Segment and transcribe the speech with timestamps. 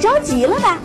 [0.00, 0.78] 着急了吧？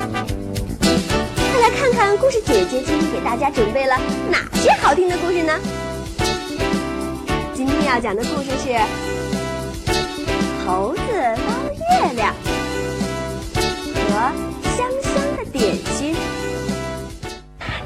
[0.81, 3.97] 快来看看故事姐姐今天给大家准备了
[4.29, 5.53] 哪些好听的故事呢？
[7.53, 8.69] 今天要讲的故事是
[10.67, 12.33] 《猴子捞月亮》
[14.11, 14.33] 和
[14.75, 16.13] 香香的点心。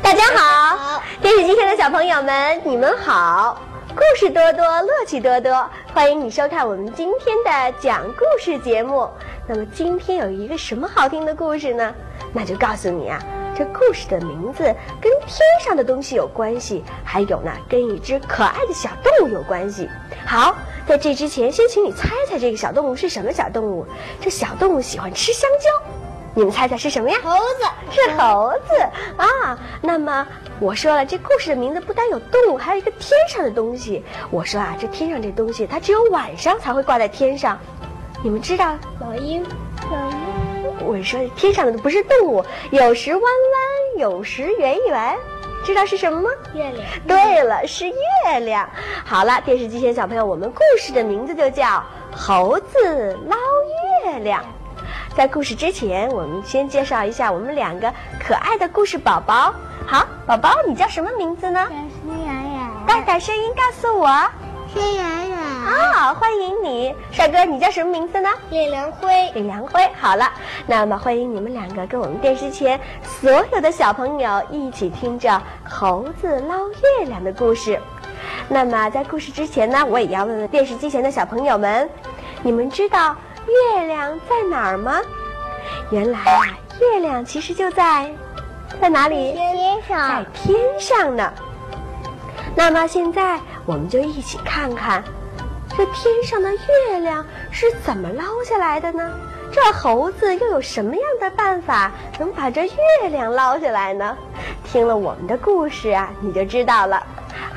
[0.02, 3.62] 大家好，电视机前的小朋友们，你们好！
[3.96, 9.08] 故事多多，乐趣多多，欢迎你收看我们今天的讲故事节目。
[9.52, 11.92] 那么今天有一个什么好听的故事呢？
[12.32, 13.20] 那就告诉你啊，
[13.58, 14.64] 这故事的名字
[15.02, 19.90] 跟天上的东西有关系，还有呢，跟一只可爱的小动物有关系。
[20.24, 23.88] 好，在这之前，先请你猜猜这个小动物是什么小动物？
[24.22, 25.92] 这小动物喜欢吃香蕉，
[26.36, 27.18] 你们猜猜是什么呀？
[27.24, 28.76] 猴子是猴子
[29.18, 29.58] 啊。
[29.82, 30.28] 那么
[30.60, 34.06] 我说了，这故事的名字不单有动物，还有一个天上的东西。
[34.30, 37.60] 我说啊，这天上这东西，它只有晚上才会挂在天上。
[38.22, 38.78] 你们知道？
[39.00, 39.44] 老鹰，
[39.90, 40.86] 老鹰。
[40.86, 45.16] 我说天上的不是动物，有时弯弯，有时圆圆，
[45.64, 46.30] 知道是什么吗？
[46.54, 46.86] 月亮。
[47.08, 48.68] 对了，是月亮。
[49.06, 51.66] 好了，电视机前小朋友，我们故事的名字就叫
[52.12, 53.38] 《猴子捞
[54.06, 54.42] 月亮》。
[55.16, 59.54] 在故事之前，我们先介绍一下我们两个可爱的故事宝宝。
[59.86, 61.68] 好，宝宝，你叫什么名字呢？
[61.70, 62.70] 我是圆圆。
[62.86, 64.08] 大点声音告诉我。
[64.74, 65.39] 是圆圆。
[65.66, 68.30] 啊，欢迎你，帅哥，你叫什么名字呢？
[68.50, 69.30] 李良辉。
[69.34, 69.88] 李良辉。
[70.00, 70.32] 好了，
[70.66, 77.80] 那么欢迎你们两个跟我们电视前所有的小朋友一起听着猴子捞月亮的故事。
[78.48, 81.90] 那么在故事之前呢，我也要问问电视机前的小朋友们，
[82.42, 83.16] 你们知道
[83.76, 85.00] 月亮在哪儿吗？
[85.92, 86.42] 原来啊，
[86.80, 88.14] 月亮其实就在
[88.82, 89.34] 在哪里？
[89.34, 90.10] 天上。
[90.10, 91.32] 在天上呢。
[92.56, 95.04] 那么现在我们就一起看看，
[95.80, 99.14] 这天上的月亮是怎么捞下来的呢？
[99.50, 104.18] 这猴子又有什么样的办法能把这月亮捞下来呢？
[104.66, 107.02] 听了我们的故事啊，你就知道了。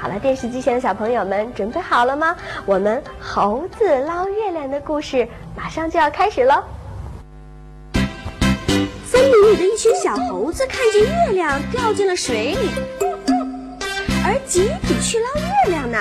[0.00, 2.36] 好了，电视机前的小朋友们，准备好了吗？
[2.64, 6.62] 我们猴子捞月亮的故事马上就要开始喽。
[9.04, 12.70] 森林里的一群小猴子看见月亮掉进了水里。
[14.24, 15.98] 而集体去捞月亮呢。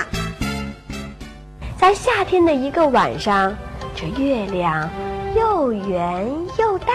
[1.82, 3.52] 在夏天的一个晚上，
[3.92, 4.88] 这月亮
[5.34, 6.86] 又圆又大。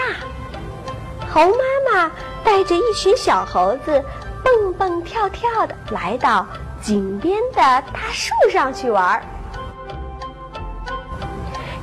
[1.28, 2.10] 猴妈妈
[2.42, 4.02] 带着一群小猴子
[4.42, 6.46] 蹦蹦跳跳的来到
[6.80, 7.60] 井边的
[7.92, 9.22] 大树上去玩。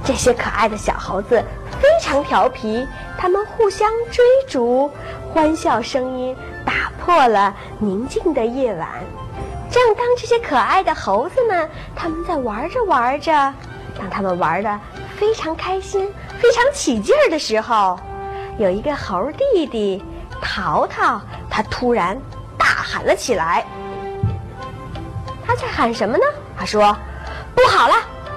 [0.03, 1.43] 这些可爱的小猴子
[1.79, 2.87] 非常调皮，
[3.19, 4.89] 它们互相追逐，
[5.31, 6.35] 欢笑声音
[6.65, 8.89] 打破了宁静的夜晚。
[9.71, 13.31] 正当这些可爱的猴子们，他们在玩着玩着，
[13.97, 14.79] 当他们玩的
[15.17, 17.99] 非常开心、非常起劲儿的时候，
[18.57, 20.03] 有一个猴弟弟
[20.41, 22.17] 淘淘，他突然
[22.57, 23.65] 大喊了起来。
[25.45, 26.23] 他在喊什么呢？
[26.57, 26.95] 他说
[27.53, 27.93] ：“不好了，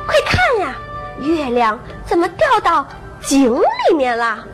[0.06, 0.76] 快看呀，
[1.20, 2.84] 月亮怎么掉到
[3.22, 4.44] 井里面了？”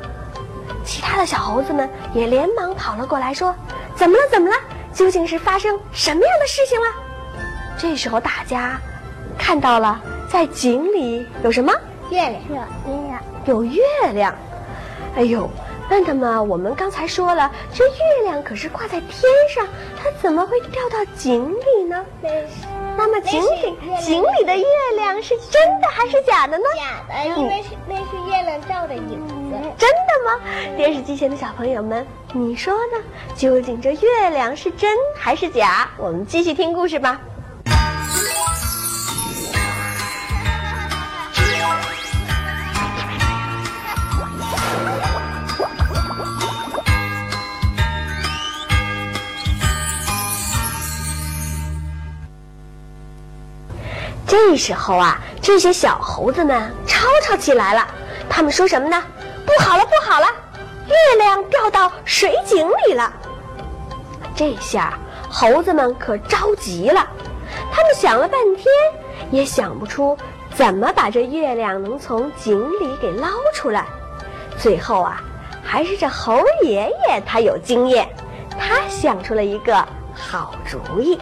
[0.84, 3.54] 其他的小猴子们也连忙跑了过来，说
[3.96, 4.22] ：“怎么了？
[4.30, 4.56] 怎么了？”
[4.94, 6.86] 究竟是发生什么样的事情了？
[7.76, 8.80] 这时候大家
[9.36, 10.00] 看到了，
[10.30, 11.72] 在井里有什么？
[12.10, 14.34] 月亮，月亮，有月亮。
[15.16, 15.50] 哎呦，
[15.90, 19.22] 那么我们刚才说了，这月亮可是挂在天
[19.52, 19.66] 上，
[20.00, 22.04] 它怎么会掉到井里呢？
[22.96, 24.64] 那么井里井里的月
[24.96, 26.64] 亮是真的还是假的呢？
[26.76, 29.34] 假的，因为是那是月亮照的影子。
[29.78, 30.40] 真的吗？
[30.76, 33.02] 电视机前的小朋友们，你说呢？
[33.36, 35.88] 究竟这月亮是真还是假？
[35.96, 37.20] 我们继续听故事吧。
[54.36, 57.86] 这时候啊，这些小猴子们吵吵起来了。
[58.28, 59.00] 他们说什么呢？
[59.46, 60.26] 不好了，不好了，
[60.88, 63.12] 月亮掉到水井里了。
[64.34, 64.98] 这下
[65.30, 67.06] 猴子们可着急了，
[67.70, 68.66] 他们想了半天，
[69.30, 70.18] 也想不出
[70.52, 73.86] 怎么把这月亮能从井里给捞出来。
[74.58, 75.22] 最后啊，
[75.62, 78.08] 还是这猴爷爷他有经验，
[78.58, 79.76] 他想出了一个
[80.12, 81.20] 好主意。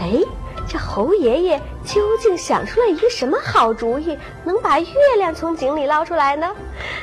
[0.00, 0.22] 哎。
[0.70, 4.86] 这猴爷爷究竟想出了一个什么好主意，能把月
[5.16, 6.46] 亮从井里捞出来呢？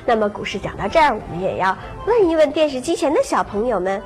[0.05, 3.99] 那么故事讲到这儿，我们也要问一问电视机前的小朋友们：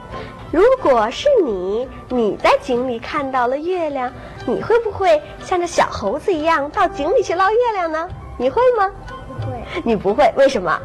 [0.51, 4.09] 如果是你，你在井里看到了月亮，
[4.45, 8.07] 你会不会像这小猴子一样到井里去捞月亮呢？
[8.37, 8.89] 你会吗？
[9.27, 9.61] 不会。
[9.83, 10.79] 你不会，为什么？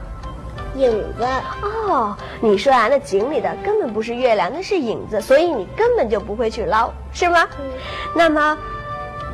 [0.74, 1.24] 影子。
[1.62, 7.48] 哦，你说啊，那井里的根本不是月亮，那是影子，所以你根本就不会去捞，是吗？
[7.60, 7.70] 嗯。
[8.12, 8.58] 那么，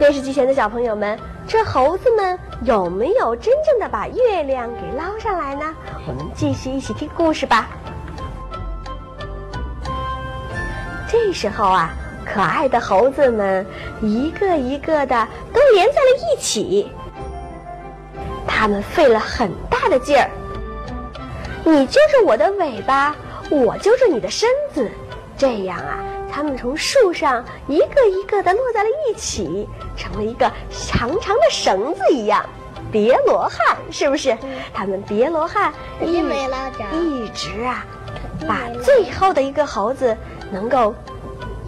[0.01, 5.75] 电视机前的小朋友们，这猴子们有没有真正的把月亮给捞上来呢？
[6.09, 7.69] 我们继续一起听故事吧。
[11.07, 11.91] 这时候啊，
[12.25, 13.67] 可爱的猴子们
[14.01, 16.91] 一个一个的都连在了一起，
[18.47, 20.31] 他们费了很大的劲儿。
[21.63, 23.15] 你揪着我的尾巴，
[23.51, 24.91] 我揪着你的身子，
[25.37, 25.99] 这样啊，
[26.33, 32.45] 他们从树上一个一个的落在了一起，成了一个长长的绳子一样，
[32.93, 34.37] 叠罗汉是不是？
[34.73, 37.85] 他们叠罗汉一没捞着，一直啊，
[38.49, 40.17] 把最后的一个猴子
[40.51, 40.95] 能够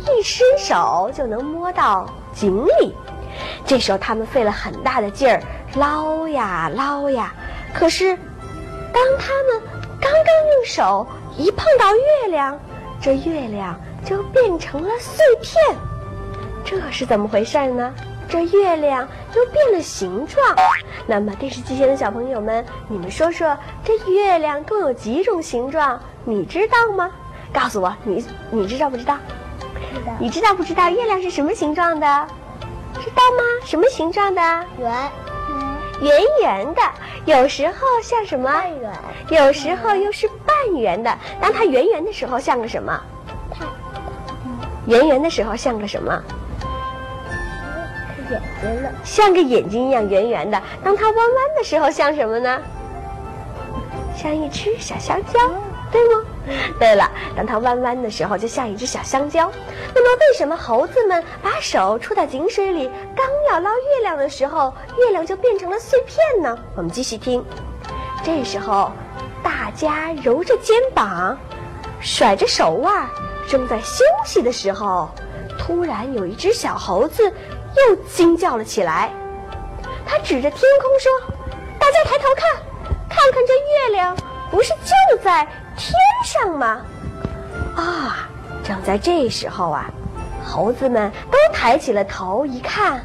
[0.01, 2.95] 一伸手就能摸到井里。
[3.67, 5.43] 这时候他们费了很大的劲儿
[5.75, 7.33] 捞呀捞呀，
[7.75, 8.17] 可是
[8.93, 9.61] 当他们
[10.01, 11.07] 刚刚用手
[11.37, 12.59] 一碰到月亮，
[13.01, 15.77] 这月亮就变成了碎片。
[16.65, 17.93] 这是怎么回事呢？
[18.29, 20.43] 这月亮又变了形状。
[21.07, 26.01] 那么电视机前的小朋友们，你们说说，这月亮共有几种形状？
[26.25, 27.11] 你知道吗？
[27.53, 29.19] 告诉我，你你知道不知道？
[29.93, 30.13] 知道。
[30.19, 32.27] 你知道不知道月亮是什么形状的？
[32.95, 33.43] 知道吗？
[33.67, 34.41] 什么形状的？
[34.79, 35.11] 圆。
[36.01, 36.81] 圆圆的，
[37.27, 38.51] 有时候像什么？
[38.51, 38.93] 半圆。
[39.29, 41.19] 有时候又是半圆的。
[41.41, 42.99] 当它圆圆的时候，像个什么？
[44.87, 44.93] 太。
[44.93, 46.23] 圆圆的时候像个什么？
[48.31, 48.89] 眼睛呢？
[49.05, 50.61] 像个眼睛一样圆圆的。
[50.83, 52.61] 当它弯弯的时候，像什么呢？
[54.17, 55.39] 像一只小香蕉，
[55.91, 56.23] 对吗？
[56.79, 59.51] 对了，当它弯弯的时候，就像一只小香蕉。
[59.95, 66.57] 那么，为什么猴子们把手触到井水里，刚要捞月亮的时候，月亮就变成了碎片呢？
[66.77, 67.45] 我们继续听。
[68.23, 68.93] 这时候，
[69.43, 71.37] 大家揉着肩膀，
[72.01, 73.07] 甩着手腕，
[73.53, 75.11] 正在休息的时候，
[75.59, 77.23] 突然有一只小猴子
[77.77, 79.13] 又惊叫了起来。
[80.07, 81.37] 他指着天空说
[81.79, 82.63] ：“大家抬头看，
[83.11, 84.17] 看看这月亮，
[84.51, 85.45] 不是就在……”
[85.77, 85.93] 天
[86.25, 86.81] 上吗？
[87.77, 88.27] 啊！
[88.65, 89.85] 正在这时候啊，
[90.43, 93.05] 猴子们都抬起了头，一看，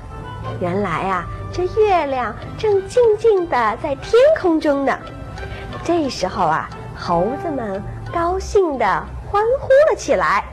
[0.61, 4.97] 原来啊，这月亮正静静的在天空中呢。
[5.83, 7.83] 这时候啊，猴子们
[8.13, 10.43] 高兴的欢呼了起来。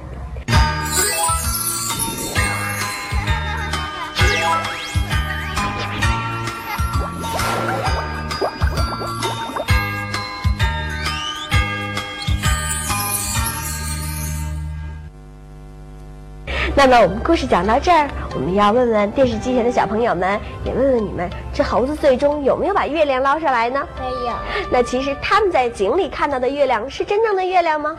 [16.76, 23.86] 那么我们故事讲到这儿，我们要问问电视机前的小朋友们，也问问你们，这猴子最终有没有把月亮捞上来呢？
[24.00, 24.34] 没有。
[24.70, 27.96] 那其实他们在井里看到的月亮是真正的月亮吗？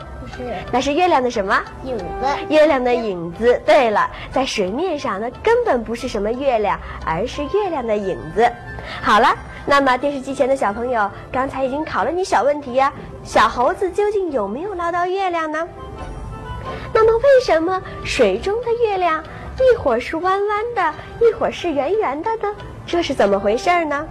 [0.72, 1.58] 那是月亮的什么？
[1.84, 2.04] 影子。
[2.48, 3.60] 月亮的影子。
[3.64, 8.50] 对了，在水面上，那根本不是什么月亮，而是月亮的影子。
[9.02, 12.92] 好了，那么电视机前的小朋友，刚才已经考了你小问题呀，
[13.24, 15.66] 小猴子究竟有没有捞到月亮呢？
[16.92, 19.22] 那么，为什么水中的月亮
[19.58, 22.54] 一会儿是弯弯的，一会儿是圆圆的呢？
[22.86, 24.06] 这是怎么回事呢？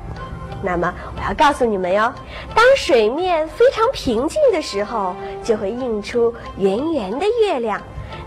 [0.66, 2.12] 那么，我要告诉你们哟，
[2.56, 7.80] 当水面非常平静的时候，就会映出圆圆的月亮。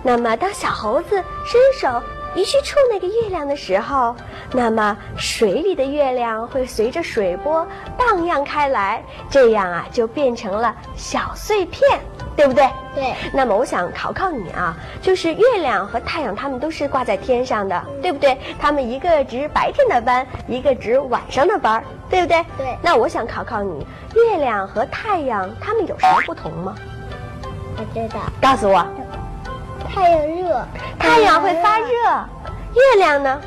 [0.05, 2.01] 那么，当小猴子伸手
[2.37, 4.15] 一去触那个月亮的时候，
[4.53, 7.67] 那么水里的月亮会随着水波
[7.97, 12.01] 荡漾开来，这样啊，就变成了小碎片。
[12.39, 12.71] 对不对？
[12.95, 13.13] 对。
[13.33, 18.39] 那么我想考考你啊，就是月亮和太阳，它们都是挂在天上的，对不对？
[18.61, 22.47] 它们一个值白天的班，一个值晚上的班，对不对？
[22.57, 22.79] 对。
[22.81, 26.77] 那我想考考你，月亮和太阳它们有什么不同吗？
[27.77, 28.21] 我知道。
[28.41, 28.87] 告诉我。
[29.93, 30.65] 太阳热。
[30.97, 31.89] 太阳会发热。
[31.89, 33.41] 月亮呢？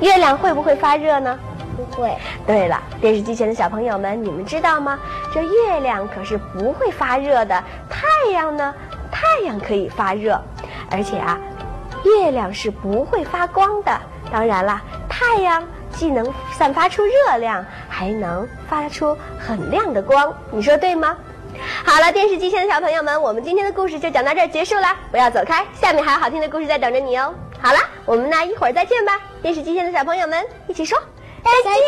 [0.00, 1.38] 月亮会不会发热呢？
[1.78, 2.12] 不会。
[2.44, 4.98] 对了，电视机前的小朋友们，你们知道吗？
[5.32, 7.62] 这月亮可是不会发热的。
[7.88, 8.74] 太阳呢？
[9.12, 10.40] 太阳可以发热，
[10.90, 11.38] 而且啊，
[12.04, 14.00] 月亮是不会发光的。
[14.32, 20.34] 当然了，太阳既能散发出热量，还能发出很亮的光。
[20.50, 21.16] 你说对吗？
[21.84, 24.96] 好了，电视机前的小朋友们，我们今天的故事就讲到这儿结束了。
[25.10, 27.32] 不要走开，下面还有好听的故事在等着你哦。
[27.60, 29.20] 好了，我们呢一会儿再见吧。
[29.42, 30.98] 电视机前的小朋友们，一起说。
[31.44, 31.84] 再见。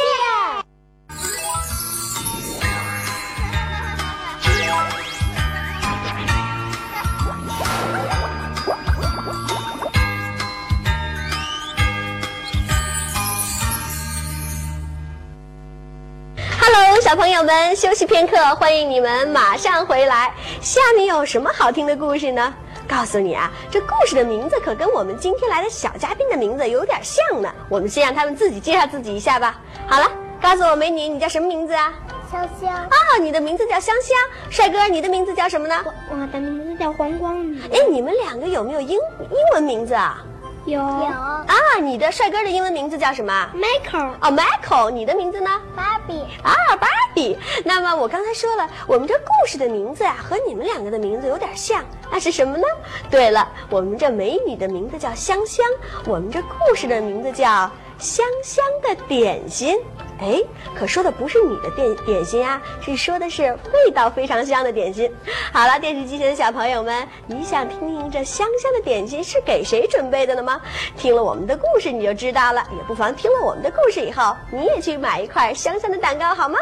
[16.58, 20.32] 哈喽小朋友们，休息片刻，欢迎你们马上回来。
[20.60, 22.54] 下面有什么好听的故事呢？
[22.90, 27.48] 告诉你啊，这故事的名字可跟我们今天来的小嘉宾的名字有点像呢。
[27.68, 29.60] 我们先让他们自己介绍自己一下吧。
[29.86, 30.10] 好了，
[30.42, 31.94] 告诉我美女，你叫什么名字啊？
[32.28, 34.16] 香香，啊，你的名字叫香香。
[34.50, 35.84] 帅哥，你的名字叫什么呢？
[36.10, 37.60] 我的名字叫黄光宇。
[37.72, 40.24] 哎，你们两个有没有英英文名字啊？
[40.70, 41.46] 有有啊，
[41.82, 45.50] 你的帅哥的英文名字叫什么？Michael 哦，Michael，你的名字呢？
[45.74, 47.36] 芭比，啊，芭比。
[47.64, 52.62] 那么我刚才说了，我们这故事的名字啊，和你们两个的名字有点像，那是什么呢？
[53.10, 55.66] 对了，我们这美女的名字叫香香，
[56.06, 59.76] 我们这故事的名字叫香香的点心。
[60.20, 60.40] 哎，
[60.74, 65.10] 可说的不是你的点点心啊，是说的是味道非常香的点心。
[65.52, 70.60] 好了，电视机前的小朋友们，你想听听这香香的点心是给谁准备的呢吗？
[70.96, 76.58] 听了我们的故事你就知道了，也不妨听了我们的故事以后，你也去买一块香香的蛋糕好吗？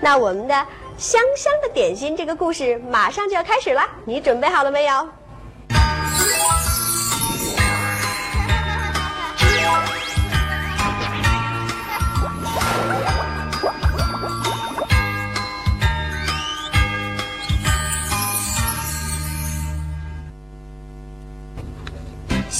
[0.00, 0.54] 那我们的
[0.96, 5.08] 香香的点心这个故事马上就要开始了，你准备好了没有？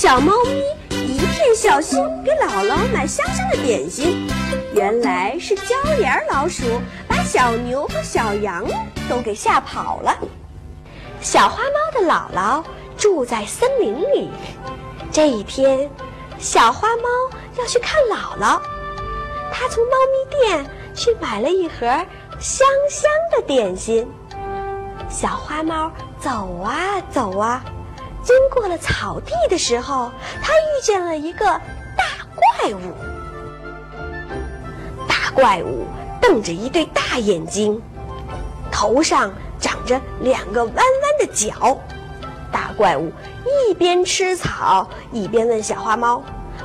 [0.04, 0.60] 小猫咪
[1.14, 4.28] 一片孝心给姥姥买香香的点心，
[4.74, 6.62] 原来是椒盐老鼠
[7.08, 8.66] 把小牛和小羊
[9.08, 10.14] 都给吓跑了。
[11.22, 12.62] 小花猫的姥姥
[12.98, 14.28] 住在森林里，
[15.10, 15.88] 这一天，
[16.38, 17.08] 小花猫
[17.58, 18.60] 要去看姥姥，
[19.50, 21.86] 它从猫咪店去买了一盒
[22.38, 24.06] 香香的点心。
[25.08, 27.64] 小花猫走啊走啊。
[28.24, 30.10] 经过了草地的时候，
[30.42, 32.94] 他遇见了一个大怪物。
[35.06, 35.86] 大怪物
[36.20, 37.80] 瞪着一对大眼睛，
[38.72, 40.84] 头上长着两个弯弯
[41.20, 41.78] 的角。
[42.50, 43.12] 大怪物
[43.68, 46.22] 一边吃草，一边问小花猫：“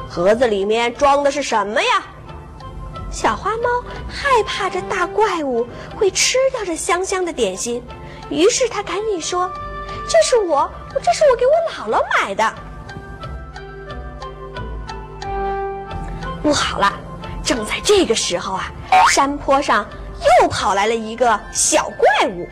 [0.07, 2.03] 盒子里面装的是什么呀？”
[3.11, 7.83] 小花猫害怕这大怪物会吃掉这香香的点心，
[8.29, 9.51] 于是它赶紧说。
[10.09, 10.67] 这是我，
[11.03, 12.53] 这是我给我姥姥买的。
[16.41, 16.91] 不好了，
[17.43, 18.71] 正在这个时候啊，
[19.07, 19.87] 山坡上
[20.41, 22.47] 又跑来了一个小怪物。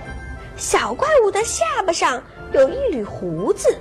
[0.55, 2.21] 小怪物的下巴上
[2.51, 3.75] 有一缕胡子，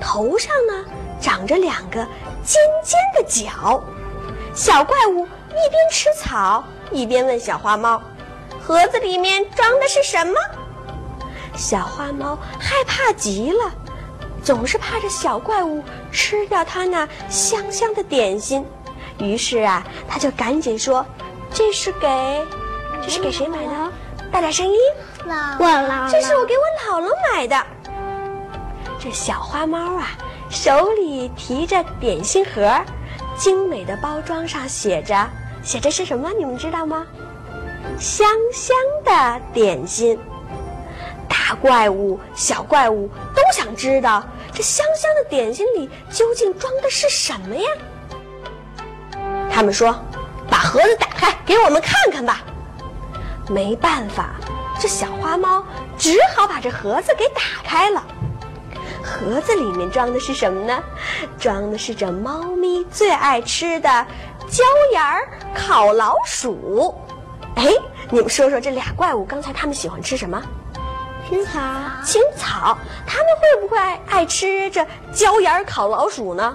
[0.00, 0.82] 头上呢
[1.20, 1.98] 长着两个
[2.42, 3.82] 尖尖的角。
[4.54, 8.00] 小怪物一边吃草，一边问小花猫
[8.62, 10.34] ：“盒子里面装的是什么？”
[11.54, 13.70] 小花猫害怕极了，
[14.42, 18.64] 总是怕这小怪物吃掉它那香香的点心。
[19.18, 21.04] 于是啊，它就赶紧说
[21.52, 22.44] ：“这是给，
[23.02, 23.92] 这是给谁买的？
[24.30, 24.78] 大点声音！
[25.26, 27.66] 我姥这是我给我姥姥买的。”
[28.98, 30.08] 这小花猫啊，
[30.48, 32.80] 手里提着点心盒，
[33.36, 35.28] 精美的包装上写着
[35.62, 36.30] 写着是什么？
[36.38, 37.06] 你们知道吗？
[37.98, 40.18] 香香的点心。
[41.32, 44.22] 大怪物、小怪物都想知道
[44.52, 47.70] 这香香的点心里究竟装的是什么呀？
[49.50, 49.98] 他们说
[50.50, 52.42] ：“把盒子打开，给我们看看吧。”
[53.48, 54.34] 没办法，
[54.78, 55.64] 这小花猫
[55.96, 58.04] 只好把这盒子给打开了。
[59.02, 60.82] 盒子里面装的是什么呢？
[61.38, 63.88] 装的是这猫咪最爱吃的
[64.48, 64.62] 椒
[64.92, 65.02] 盐
[65.54, 66.94] 烤老鼠。
[67.56, 67.70] 哎，
[68.10, 70.42] 你们说说，这俩怪物刚才他们喜欢吃什么？
[71.32, 71.60] 青草，
[72.04, 76.54] 青草，他们会不会爱吃这椒盐烤老鼠呢？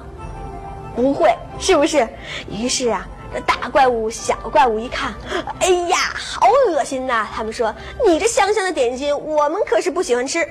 [0.95, 2.07] 不会，是不是？
[2.47, 5.15] 于是啊，这大怪物、小怪物一看，
[5.61, 7.25] 哎呀，好恶心呐！
[7.33, 7.73] 他们说
[8.05, 10.47] ：“你这香香的点心，我们可是不喜欢吃。”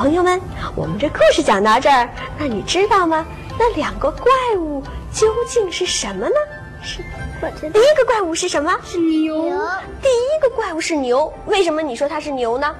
[0.00, 0.40] 朋友们，
[0.74, 3.22] 我们这故事讲到这儿，那你知道吗？
[3.58, 6.34] 那两个怪物究竟是什么呢？
[6.80, 7.04] 是
[7.42, 8.74] 我知第一个怪物是什么？
[8.82, 9.36] 是牛，
[10.00, 12.74] 第一个怪物是牛，为什么你说它是牛呢？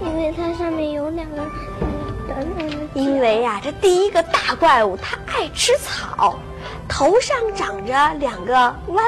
[0.00, 1.38] 因为它上面有两个
[2.28, 2.76] 短短的。
[2.94, 6.38] 因为呀、这第一个大怪物它爱吃草，
[6.88, 9.04] 头上长着两个弯弯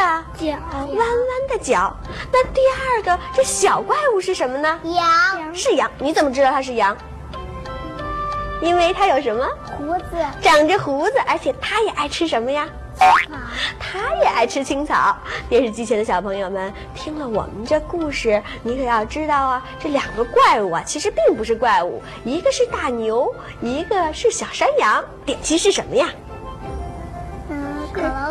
[0.00, 1.94] 的角弯弯的角。
[2.32, 4.80] 那第二个这小怪物是什么呢？
[4.84, 5.90] 羊是羊。
[5.98, 6.96] 你怎么知道它是羊？
[8.62, 9.46] 因为它有什么？
[9.76, 12.66] 胡子长着胡子，而且它也爱吃什么呀？
[13.78, 15.14] 它也爱爱吃青草。
[15.48, 25.04] 电视机前的小朋友们，听了我们这故事，你可要知道啊，这两个怪物啊，其实并不是怪物，一个是大牛，一个是小山羊。
[25.26, 26.08] 点心是什么呀？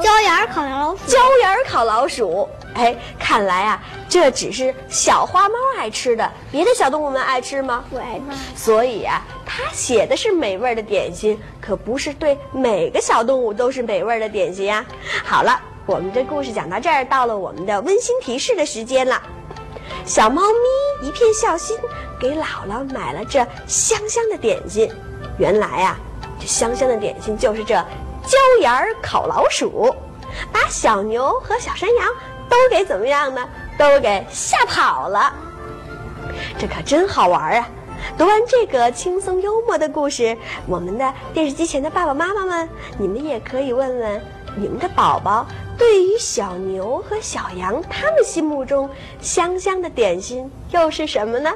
[0.02, 2.50] 椒盐烤老鼠，椒盐烤老鼠。
[2.76, 7.84] 哎，看来啊，这只是小花猫爱吃的，别的小动物们爱吃吗？
[7.90, 8.56] 不爱吃。
[8.56, 14.86] 所以啊，它写的是美味的点心，可不是对每个小动物都是美味的点心呀。
[15.26, 19.22] 好了，我们这故事讲到这儿，到了我们的温馨提示的时间了。
[20.06, 20.42] 小猫
[21.02, 21.78] 咪一片孝心，
[22.20, 24.90] 给姥姥买了这香香的点心。
[25.38, 25.98] 原来啊，
[26.40, 27.84] 这香香的点心就是这
[28.30, 29.94] 椒盐烤老鼠，
[30.54, 32.08] 把小牛和小山羊。
[32.50, 33.48] 都给怎么样呢？
[33.78, 35.32] 都给吓跑了，
[36.58, 37.70] 这可真好玩啊！
[38.18, 42.68] 读完这个轻松幽默的故事，我们的电视机前的爸爸妈妈们，
[42.98, 44.22] 你们也可以问问
[44.56, 45.46] 你们的宝宝，
[45.78, 48.90] 对于小牛和小羊，他们心目中
[49.22, 51.52] 香香的点心又是什么呢？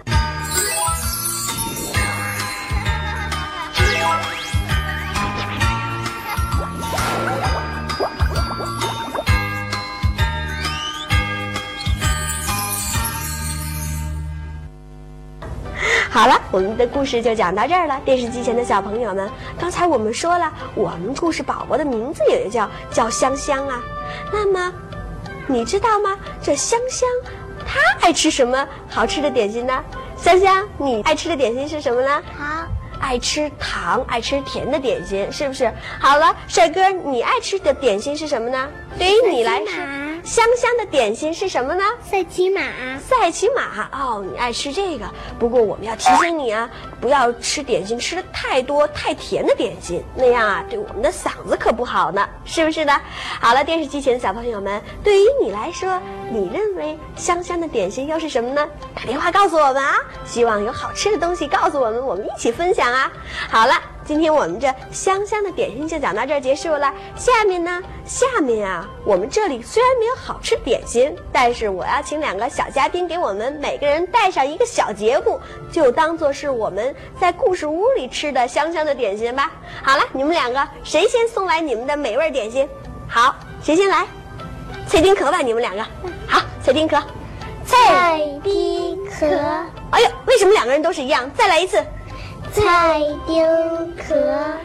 [16.13, 17.99] 好了，我们的故事就讲到这儿了。
[18.05, 19.27] 电视机前的小朋友们，
[19.59, 23.81] 刚才我们说了，我们故事宝宝的名字也叫叫香香啊。
[24.31, 24.71] 那么，
[25.47, 26.15] 你知道吗？
[26.39, 27.09] 这香香，
[27.65, 29.83] 他爱吃什么好吃的点心呢？
[30.15, 32.21] 香香，你爱吃的点心是什么呢？
[32.37, 32.67] 好，
[32.99, 35.73] 爱吃糖，爱吃甜的点心，是不是？
[35.99, 38.69] 好了，帅哥，你爱吃的点心是什么呢？
[38.99, 40.02] 对于你来说。
[40.23, 41.83] 香香的点心是什么呢？
[42.01, 42.61] 赛琪玛。
[42.97, 45.05] 赛琪玛哦，你爱吃这个。
[45.37, 46.69] 不过我们要提醒你啊，
[47.01, 52.99] 不要吃点心吃的太多太甜的点心，那样啊对我们的嗓子可不好呢，是不是呢？
[53.41, 55.99] 好了，电视机前的小朋友们，对于你来说，
[56.31, 58.65] 你认为香香的点心又是什么呢？
[58.95, 59.95] 打电话告诉我们啊！
[60.25, 63.11] 希望有好吃的东西告诉我们，我们一起分享啊！
[63.49, 63.92] 好了。
[64.05, 66.93] 今天我们这香香的点心就讲到这儿结束了。
[67.15, 75.39] 下面呢，下面啊，我们这里虽然没有好吃点心，但是我要请两个小嘉宾给我们每个人带上一个小节目，
[75.71, 79.51] 就当做是我们在故事屋里吃的香香的点心吧。
[79.81, 82.67] 好了，你们两个谁先送来你们的美味点心？
[83.07, 84.05] 好，谁先来？
[84.85, 85.81] 蔡丁壳吧，你们两个。
[86.27, 87.01] 好，蔡丁壳。
[87.65, 89.25] 蔡丁壳。
[89.91, 91.29] 哎呦，为什么两个人都是一样？
[91.33, 91.81] 再来一次。
[92.53, 93.43] 菜丁
[93.95, 94.15] 壳，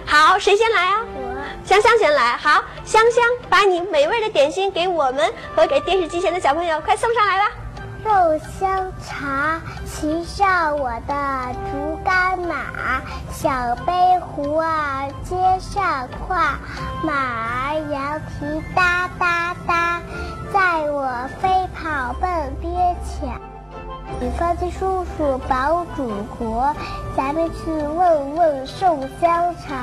[0.05, 1.01] 好，谁先来啊？
[1.15, 2.37] 我，香香先来。
[2.37, 7.51] 好，香香，把你美味的点心给我们和给电视机前的小朋友，快送上来吧。
[8.05, 13.01] 肉香茶，骑上我的竹竿马，
[13.33, 16.59] 小背壶儿接上胯，
[17.03, 20.03] 马儿摇蹄哒哒哒，
[20.53, 23.41] 载我飞跑奔边墙。
[24.21, 26.75] 你放心，叔叔保祖国，
[27.19, 29.75] 咱们去问问送香茶。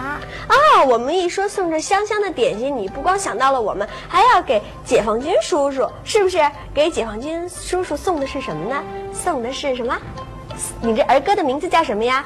[0.47, 6.39] 啊，我们一说送这香香的点心，你不光想到了我们，还要给解放军叔叔，是不是？
[6.73, 8.81] 给解放军叔叔送的是什么呢？
[9.11, 9.97] 送的是什么？
[10.79, 12.23] 你这儿歌的名字叫什么呀？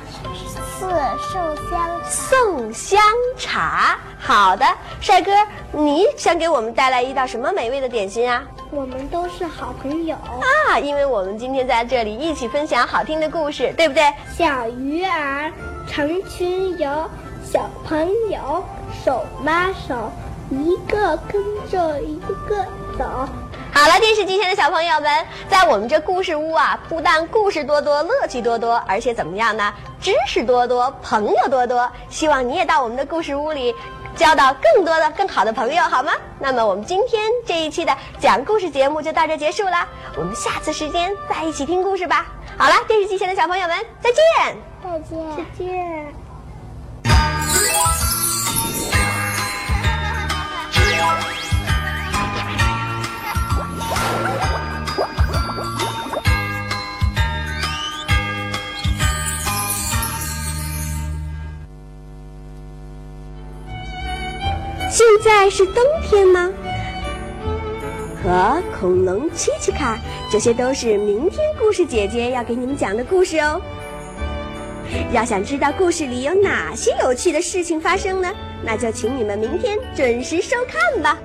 [0.79, 0.89] 送
[1.19, 3.01] 送香送香
[3.37, 3.99] 茶。
[4.17, 4.65] 好的，
[5.01, 5.31] 帅哥，
[5.73, 8.41] 你想给我们带来一道什么美味的点心啊？
[8.71, 14.03] 我们都是好朋友啊，因为我们今天在这里一起分享好听的故事，对不对？
[14.37, 15.51] 小鱼儿
[15.85, 17.09] 成群游，
[17.43, 18.63] 小朋友
[19.03, 20.11] 手拉手，
[20.49, 22.63] 一个跟着一个
[22.97, 23.27] 走。
[23.79, 29.73] 好了，电视机前的小朋友们，在我们这故事屋啊，不但故事多多，乐趣多多，而且怎么样呢？
[30.01, 31.89] 知识多多，朋友多多。
[32.09, 33.73] 希望你也到我们的故事屋里。
[34.17, 36.11] 交到更多的、更好的朋友，好吗？
[36.39, 39.87] 那么我们今天这一期的讲故事节目就到这结束了，
[40.17, 42.25] 我们下次时间再一起听故事吧。
[42.57, 44.57] 好了，电视机前的小朋友们，再见！
[44.83, 45.37] 再见！
[45.37, 46.28] 再见！
[65.49, 66.51] 是冬天吗？
[68.21, 69.97] 和恐龙奇奇卡，
[70.29, 73.61] 这些都是明天故事姐姐要给你们讲的故事哦。
[75.13, 78.29] 要想知道故事里有哪些有趣的事情发生呢？
[78.61, 81.17] 那就请你们明天准时收看吧。